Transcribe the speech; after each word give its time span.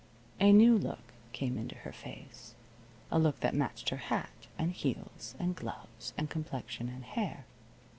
A 0.39 0.51
new 0.51 0.79
look 0.79 1.13
came 1.31 1.59
into 1.59 1.75
her 1.75 1.91
face 1.91 2.55
a 3.11 3.19
look 3.19 3.39
that 3.41 3.53
matched 3.53 3.89
her 3.89 3.97
hat, 3.97 4.47
and 4.57 4.71
heels 4.71 5.35
and 5.37 5.55
gloves 5.55 6.11
and 6.17 6.27
complexion 6.27 6.89
and 6.89 7.03
hair. 7.05 7.45